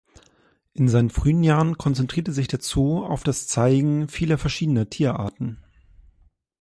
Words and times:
In 0.73 0.89
seinen 0.89 1.11
frühen 1.11 1.43
Jahren 1.43 1.77
konzentrierte 1.77 2.31
sich 2.33 2.47
der 2.47 2.59
Zoo 2.59 3.05
auf 3.05 3.21
das 3.23 3.45
Zeigen 3.47 4.07
vieler 4.07 4.39
verschiedener 4.39 4.89
Tierarten. 4.89 5.63